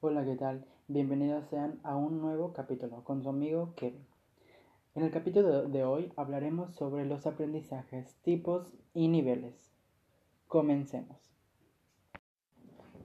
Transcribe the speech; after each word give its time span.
Hola, 0.00 0.24
¿qué 0.24 0.36
tal? 0.36 0.64
Bienvenidos 0.86 1.48
sean 1.48 1.80
a 1.82 1.96
un 1.96 2.20
nuevo 2.20 2.52
capítulo 2.52 3.02
con 3.02 3.20
su 3.24 3.30
amigo 3.30 3.74
Kevin. 3.74 4.06
En 4.94 5.02
el 5.02 5.10
capítulo 5.10 5.66
de 5.66 5.82
hoy 5.82 6.12
hablaremos 6.14 6.72
sobre 6.76 7.04
los 7.04 7.26
aprendizajes, 7.26 8.14
tipos 8.22 8.72
y 8.94 9.08
niveles. 9.08 9.72
Comencemos. 10.46 11.18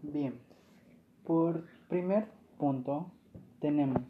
Bien, 0.03 0.39
por 1.23 1.65
primer 1.89 2.27
punto 2.59 3.09
tenemos 3.59 4.03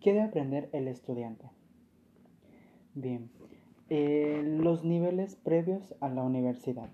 ¿qué 0.00 0.14
debe 0.14 0.24
aprender 0.24 0.70
el 0.72 0.88
estudiante? 0.88 1.50
Bien, 2.94 3.30
eh, 3.90 4.40
los 4.42 4.84
niveles 4.84 5.36
previos 5.36 5.94
a 6.00 6.08
la 6.08 6.22
universidad. 6.22 6.88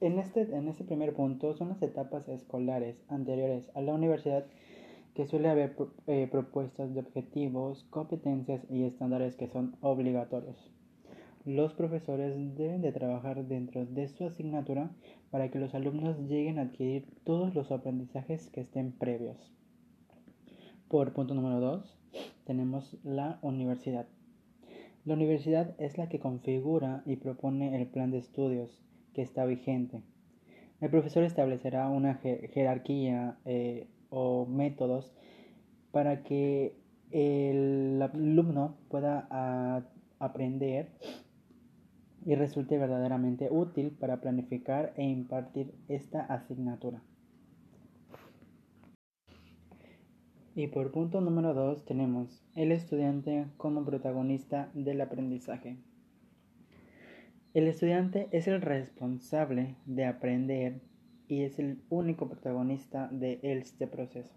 En 0.00 0.18
este, 0.18 0.40
en 0.56 0.66
este 0.66 0.82
primer 0.84 1.12
punto 1.12 1.52
son 1.52 1.68
las 1.68 1.82
etapas 1.82 2.26
escolares 2.30 2.96
anteriores 3.08 3.70
a 3.74 3.82
la 3.82 3.92
universidad 3.92 4.46
que 5.12 5.26
suele 5.26 5.50
haber 5.50 5.76
eh, 6.06 6.26
propuestas 6.30 6.94
de 6.94 7.00
objetivos, 7.00 7.84
competencias 7.90 8.64
y 8.70 8.84
estándares 8.84 9.36
que 9.36 9.46
son 9.46 9.76
obligatorios. 9.82 10.72
Los 11.44 11.74
profesores 11.74 12.34
deben 12.56 12.80
de 12.80 12.92
trabajar 12.92 13.44
dentro 13.44 13.84
de 13.84 14.08
su 14.08 14.24
asignatura 14.24 14.90
para 15.30 15.50
que 15.50 15.58
los 15.58 15.74
alumnos 15.74 16.18
lleguen 16.26 16.58
a 16.58 16.62
adquirir 16.62 17.06
todos 17.24 17.54
los 17.54 17.70
aprendizajes 17.70 18.48
que 18.48 18.62
estén 18.62 18.92
previos. 18.92 19.52
Por 20.88 21.12
punto 21.12 21.34
número 21.34 21.60
2 21.60 21.98
tenemos 22.44 22.96
la 23.04 23.38
universidad. 23.42 24.06
La 25.04 25.12
universidad 25.12 25.74
es 25.78 25.98
la 25.98 26.08
que 26.08 26.20
configura 26.20 27.02
y 27.04 27.16
propone 27.16 27.78
el 27.78 27.86
plan 27.86 28.10
de 28.10 28.18
estudios 28.18 28.80
que 29.14 29.22
está 29.22 29.44
vigente. 29.44 30.02
El 30.80 30.90
profesor 30.90 31.24
establecerá 31.24 31.88
una 31.88 32.14
jerarquía 32.14 33.38
eh, 33.44 33.86
o 34.08 34.46
métodos 34.46 35.12
para 35.92 36.22
que 36.22 36.74
el 37.10 38.00
alumno 38.00 38.76
pueda 38.88 39.84
aprender 40.18 40.88
y 42.24 42.34
resulte 42.34 42.78
verdaderamente 42.78 43.48
útil 43.50 43.90
para 43.98 44.20
planificar 44.20 44.92
e 44.96 45.04
impartir 45.04 45.74
esta 45.88 46.20
asignatura. 46.20 47.02
Y 50.54 50.66
por 50.66 50.90
punto 50.92 51.20
número 51.20 51.54
2 51.54 51.84
tenemos 51.84 52.44
el 52.54 52.72
estudiante 52.72 53.46
como 53.56 53.84
protagonista 53.84 54.70
del 54.74 55.00
aprendizaje. 55.00 55.78
El 57.52 57.66
estudiante 57.66 58.28
es 58.30 58.46
el 58.46 58.60
responsable 58.60 59.74
de 59.84 60.04
aprender 60.04 60.80
y 61.26 61.42
es 61.42 61.58
el 61.58 61.82
único 61.90 62.28
protagonista 62.28 63.08
de 63.10 63.40
este 63.42 63.88
proceso. 63.88 64.32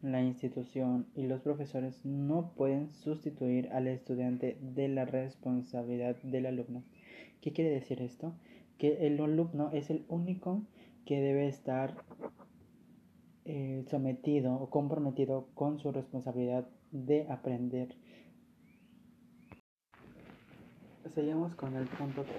La 0.00 0.22
institución 0.22 1.06
y 1.14 1.26
los 1.26 1.42
profesores 1.42 2.06
no 2.06 2.54
pueden 2.56 2.90
sustituir 2.94 3.68
al 3.72 3.86
estudiante 3.86 4.56
de 4.62 4.88
la 4.88 5.04
responsabilidad 5.04 6.16
del 6.22 6.46
alumno. 6.46 6.82
¿Qué 7.42 7.52
quiere 7.52 7.68
decir 7.68 8.00
esto? 8.00 8.32
Que 8.78 9.06
el 9.06 9.20
alumno 9.20 9.70
es 9.70 9.90
el 9.90 10.06
único 10.08 10.62
que 11.04 11.20
debe 11.20 11.48
estar 11.48 11.94
eh, 13.44 13.84
sometido 13.90 14.54
o 14.54 14.70
comprometido 14.70 15.48
con 15.52 15.78
su 15.78 15.92
responsabilidad 15.92 16.66
de 16.92 17.26
aprender 17.28 17.94
Seguimos 21.14 21.54
con 21.56 21.76
el 21.76 21.86
punto 21.88 22.22
3. 22.22 22.34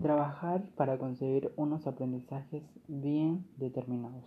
Trabajar 0.00 0.64
para 0.76 0.96
conseguir 0.96 1.52
unos 1.56 1.86
aprendizajes 1.86 2.62
bien 2.88 3.44
determinados. 3.58 4.24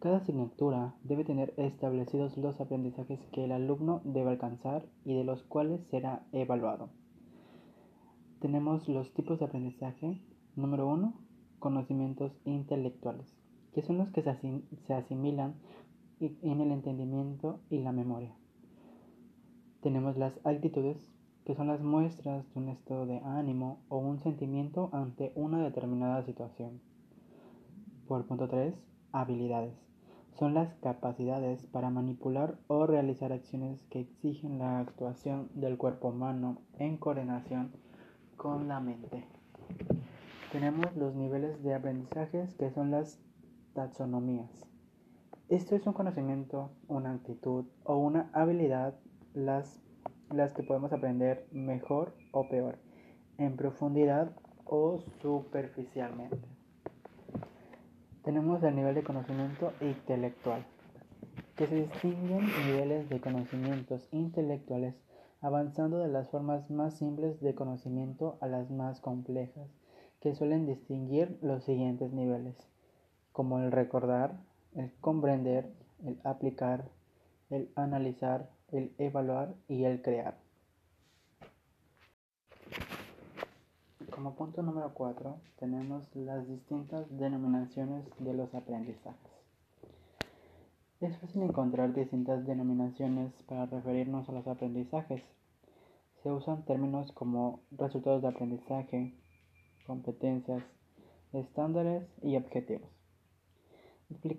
Cada 0.00 0.16
asignatura 0.16 0.96
debe 1.04 1.22
tener 1.22 1.54
establecidos 1.56 2.36
los 2.36 2.60
aprendizajes 2.60 3.20
que 3.30 3.44
el 3.44 3.52
alumno 3.52 4.00
debe 4.02 4.30
alcanzar 4.30 4.84
y 5.04 5.14
de 5.14 5.22
los 5.22 5.44
cuales 5.44 5.84
será 5.84 6.26
evaluado. 6.32 6.90
Tenemos 8.40 8.88
los 8.88 9.14
tipos 9.14 9.38
de 9.38 9.44
aprendizaje. 9.44 10.20
Número 10.56 10.88
1. 10.88 11.14
Conocimientos 11.60 12.32
intelectuales, 12.44 13.36
que 13.72 13.82
son 13.82 13.98
los 13.98 14.10
que 14.10 14.22
se 14.22 14.94
asimilan 14.94 15.54
en 16.18 16.60
el 16.60 16.72
entendimiento 16.72 17.60
y 17.70 17.78
la 17.78 17.92
memoria. 17.92 18.34
Tenemos 19.80 20.16
las 20.16 20.34
actitudes 20.44 20.98
que 21.44 21.54
son 21.54 21.66
las 21.66 21.82
muestras 21.82 22.44
de 22.52 22.60
un 22.60 22.68
estado 22.68 23.06
de 23.06 23.18
ánimo 23.18 23.80
o 23.88 23.98
un 23.98 24.20
sentimiento 24.20 24.88
ante 24.92 25.32
una 25.34 25.62
determinada 25.62 26.22
situación. 26.22 26.80
Por 28.08 28.26
punto 28.26 28.48
3, 28.48 28.74
habilidades. 29.12 29.74
Son 30.38 30.54
las 30.54 30.74
capacidades 30.76 31.64
para 31.66 31.90
manipular 31.90 32.58
o 32.66 32.86
realizar 32.86 33.32
acciones 33.32 33.84
que 33.90 34.00
exigen 34.00 34.58
la 34.58 34.80
actuación 34.80 35.48
del 35.54 35.78
cuerpo 35.78 36.08
humano 36.08 36.58
en 36.78 36.96
coordinación 36.96 37.70
con 38.36 38.66
la 38.66 38.80
mente. 38.80 39.24
Tenemos 40.50 40.94
los 40.96 41.14
niveles 41.14 41.62
de 41.62 41.74
aprendizajes 41.74 42.54
que 42.54 42.70
son 42.70 42.90
las 42.90 43.20
taxonomías. 43.74 44.66
Esto 45.48 45.76
es 45.76 45.86
un 45.86 45.92
conocimiento, 45.92 46.70
una 46.88 47.12
actitud 47.12 47.66
o 47.84 47.98
una 47.98 48.30
habilidad, 48.32 48.94
las 49.34 49.80
las 50.36 50.52
que 50.52 50.62
podemos 50.62 50.92
aprender 50.92 51.46
mejor 51.52 52.14
o 52.32 52.48
peor, 52.48 52.78
en 53.38 53.56
profundidad 53.56 54.32
o 54.64 55.00
superficialmente. 55.20 56.38
Tenemos 58.22 58.62
el 58.62 58.74
nivel 58.74 58.94
de 58.94 59.04
conocimiento 59.04 59.72
intelectual, 59.80 60.64
que 61.56 61.66
se 61.66 61.74
distinguen 61.74 62.46
niveles 62.66 63.08
de 63.08 63.20
conocimientos 63.20 64.08
intelectuales 64.12 64.94
avanzando 65.44 65.98
de 65.98 66.08
las 66.08 66.30
formas 66.30 66.70
más 66.70 66.94
simples 66.94 67.38
de 67.42 67.54
conocimiento 67.54 68.38
a 68.40 68.46
las 68.46 68.70
más 68.70 69.00
complejas, 69.00 69.68
que 70.20 70.34
suelen 70.34 70.66
distinguir 70.66 71.38
los 71.42 71.64
siguientes 71.64 72.14
niveles, 72.14 72.56
como 73.30 73.58
el 73.58 73.70
recordar, 73.70 74.40
el 74.74 74.90
comprender, 75.02 75.70
el 76.02 76.18
aplicar, 76.24 76.88
el 77.50 77.68
analizar, 77.76 78.48
el 78.74 78.92
evaluar 78.98 79.54
y 79.68 79.84
el 79.84 80.02
crear. 80.02 80.36
Como 84.10 84.34
punto 84.34 84.62
número 84.62 84.92
4 84.94 85.36
tenemos 85.60 86.04
las 86.14 86.48
distintas 86.48 87.06
denominaciones 87.16 88.04
de 88.18 88.34
los 88.34 88.52
aprendizajes. 88.54 89.32
Es 91.00 91.16
fácil 91.18 91.42
encontrar 91.42 91.94
distintas 91.94 92.44
denominaciones 92.46 93.32
para 93.46 93.66
referirnos 93.66 94.28
a 94.28 94.32
los 94.32 94.46
aprendizajes. 94.48 95.22
Se 96.22 96.32
usan 96.32 96.64
términos 96.64 97.12
como 97.12 97.60
resultados 97.70 98.22
de 98.22 98.28
aprendizaje, 98.28 99.14
competencias, 99.86 100.62
estándares 101.32 102.08
y 102.22 102.36
objetivos. 102.36 103.03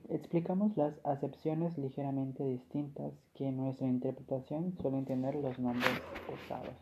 Explicamos 0.09 0.77
las 0.77 0.93
acepciones 1.03 1.77
ligeramente 1.77 2.43
distintas 2.43 3.13
que 3.33 3.47
en 3.47 3.57
nuestra 3.57 3.87
interpretación 3.87 4.75
suelen 4.79 5.05
tener 5.05 5.35
los 5.35 5.57
nombres 5.57 6.01
usados. 6.31 6.75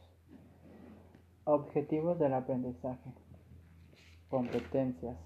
Objetivos 1.46 2.20
del 2.20 2.34
aprendizaje. 2.34 3.14
Competencias. 4.30 5.18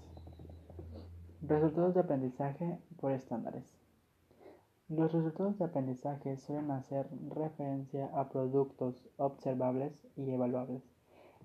Resultados 1.42 1.94
de 1.94 2.00
aprendizaje 2.00 2.78
por 3.00 3.12
estándares. 3.12 3.64
Los 4.88 5.12
resultados 5.12 5.58
de 5.58 5.64
aprendizaje 5.64 6.36
suelen 6.36 6.70
hacer 6.70 7.08
referencia 7.30 8.06
a 8.14 8.28
productos 8.28 9.08
observables 9.16 10.06
y 10.16 10.30
evaluables 10.30 10.82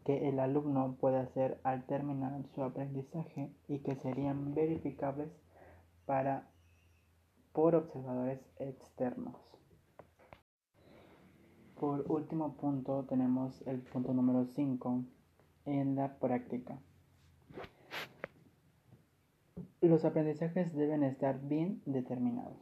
que 0.05 0.29
el 0.29 0.39
alumno 0.39 0.95
puede 0.99 1.17
hacer 1.17 1.59
al 1.63 1.85
terminar 1.85 2.43
su 2.53 2.63
aprendizaje 2.63 3.51
y 3.67 3.79
que 3.79 3.95
serían 3.95 4.53
verificables 4.53 5.31
para 6.05 6.49
por 7.53 7.75
observadores 7.75 8.39
externos. 8.57 9.35
Por 11.79 12.05
último 12.11 12.55
punto 12.55 13.05
tenemos 13.07 13.61
el 13.67 13.79
punto 13.81 14.13
número 14.13 14.45
5 14.45 15.03
en 15.65 15.95
la 15.95 16.17
práctica. 16.17 16.79
Los 19.81 20.05
aprendizajes 20.05 20.73
deben 20.73 21.03
estar 21.03 21.41
bien 21.41 21.81
determinados. 21.85 22.57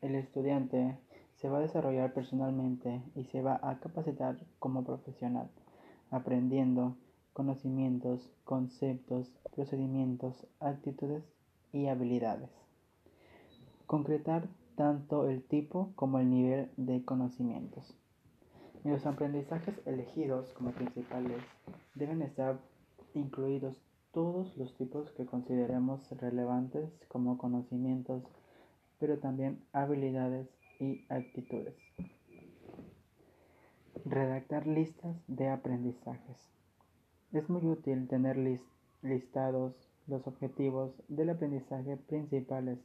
El 0.00 0.14
estudiante 0.14 0.96
se 1.36 1.48
va 1.48 1.58
a 1.58 1.62
desarrollar 1.62 2.14
personalmente 2.14 3.02
y 3.14 3.24
se 3.24 3.42
va 3.42 3.58
a 3.62 3.80
capacitar 3.80 4.38
como 4.60 4.84
profesional, 4.84 5.50
aprendiendo 6.10 6.96
conocimientos, 7.32 8.30
conceptos, 8.44 9.32
procedimientos, 9.54 10.46
actitudes 10.60 11.24
y 11.72 11.88
habilidades 11.88 12.50
concretar 13.92 14.48
tanto 14.74 15.28
el 15.28 15.42
tipo 15.42 15.92
como 15.96 16.18
el 16.18 16.30
nivel 16.30 16.70
de 16.78 17.04
conocimientos. 17.04 17.94
Y 18.86 18.88
los 18.88 19.04
aprendizajes 19.04 19.74
elegidos 19.84 20.50
como 20.54 20.70
principales 20.70 21.42
deben 21.94 22.22
estar 22.22 22.58
incluidos 23.12 23.76
todos 24.10 24.56
los 24.56 24.74
tipos 24.78 25.10
que 25.10 25.26
consideremos 25.26 26.10
relevantes 26.12 26.88
como 27.08 27.36
conocimientos, 27.36 28.22
pero 28.98 29.18
también 29.18 29.62
habilidades 29.74 30.48
y 30.80 31.04
actitudes. 31.10 31.76
Redactar 34.06 34.66
listas 34.66 35.16
de 35.26 35.50
aprendizajes. 35.50 36.38
Es 37.34 37.50
muy 37.50 37.66
útil 37.66 38.08
tener 38.08 38.38
listados 39.02 39.74
los 40.06 40.26
objetivos 40.26 40.94
del 41.08 41.28
aprendizaje 41.28 41.98
principales 41.98 42.78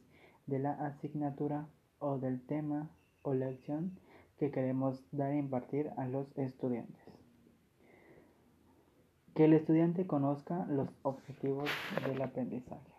de 0.48 0.58
la 0.58 0.72
asignatura 0.72 1.68
o 2.00 2.18
del 2.18 2.44
tema 2.44 2.90
o 3.22 3.34
lección 3.34 3.98
que 4.38 4.50
queremos 4.50 5.04
dar 5.12 5.30
a 5.30 5.36
impartir 5.36 5.90
a 5.96 6.06
los 6.06 6.26
estudiantes. 6.36 7.02
Que 9.34 9.44
el 9.44 9.52
estudiante 9.52 10.06
conozca 10.06 10.66
los 10.66 10.88
objetivos 11.02 11.68
del 12.06 12.20
aprendizaje. 12.22 12.92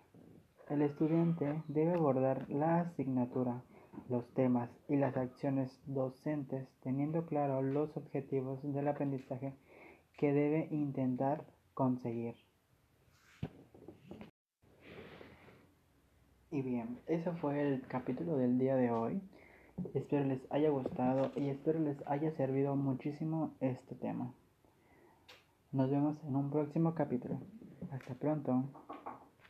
El 0.69 0.83
estudiante 0.83 1.63
debe 1.67 1.93
abordar 1.93 2.49
la 2.49 2.81
asignatura, 2.81 3.63
los 4.07 4.27
temas 4.33 4.69
y 4.87 4.97
las 4.97 5.17
acciones 5.17 5.81
docentes 5.87 6.69
teniendo 6.81 7.25
claro 7.25 7.61
los 7.61 7.97
objetivos 7.97 8.61
del 8.61 8.87
aprendizaje 8.87 9.55
que 10.17 10.31
debe 10.31 10.67
intentar 10.71 11.45
conseguir. 11.73 12.48
Y 16.51 16.63
bien, 16.63 16.99
ese 17.05 17.31
fue 17.33 17.61
el 17.61 17.81
capítulo 17.87 18.35
del 18.35 18.57
día 18.57 18.75
de 18.75 18.89
hoy. 18.89 19.21
Espero 19.93 20.25
les 20.25 20.41
haya 20.49 20.69
gustado 20.69 21.31
y 21.35 21.47
espero 21.49 21.77
les 21.77 21.95
haya 22.07 22.31
servido 22.31 22.75
muchísimo 22.75 23.53
este 23.59 23.93
tema. 23.93 24.33
Nos 25.71 25.91
vemos 25.91 26.17
en 26.23 26.35
un 26.35 26.49
próximo 26.49 26.95
capítulo. 26.95 27.39
Hasta 27.91 28.15
pronto. 28.15 28.63